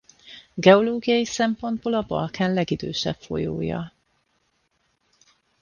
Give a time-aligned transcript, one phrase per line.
[0.53, 3.93] Geológiai szempontból a Balkán legidősebb folyója.